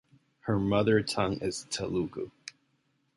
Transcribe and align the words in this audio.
Her 0.47 0.57
mother 0.57 1.03
tongue 1.03 1.37
is 1.41 1.67
Telugu. 1.69 2.31